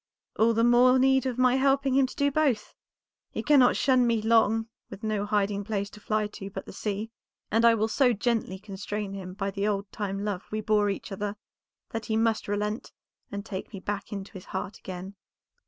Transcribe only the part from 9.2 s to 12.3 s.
by the old time love we bore each other, that he